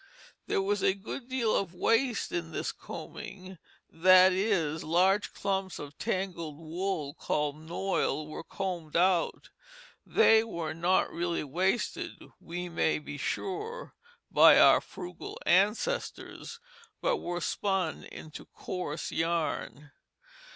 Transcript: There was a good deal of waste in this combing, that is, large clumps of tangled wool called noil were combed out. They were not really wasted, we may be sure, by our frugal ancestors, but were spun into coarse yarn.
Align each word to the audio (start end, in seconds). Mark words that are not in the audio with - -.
There 0.47 0.63
was 0.63 0.81
a 0.81 0.95
good 0.95 1.29
deal 1.29 1.55
of 1.55 1.75
waste 1.75 2.31
in 2.31 2.51
this 2.53 2.71
combing, 2.71 3.59
that 3.87 4.33
is, 4.33 4.83
large 4.83 5.31
clumps 5.31 5.77
of 5.77 5.95
tangled 5.99 6.57
wool 6.57 7.13
called 7.13 7.57
noil 7.57 8.27
were 8.27 8.43
combed 8.43 8.95
out. 8.95 9.51
They 10.03 10.43
were 10.43 10.73
not 10.73 11.11
really 11.13 11.43
wasted, 11.43 12.13
we 12.39 12.67
may 12.67 12.97
be 12.97 13.19
sure, 13.19 13.93
by 14.31 14.59
our 14.59 14.81
frugal 14.81 15.37
ancestors, 15.45 16.59
but 16.99 17.17
were 17.17 17.39
spun 17.39 18.03
into 18.05 18.45
coarse 18.47 19.11
yarn. 19.11 19.91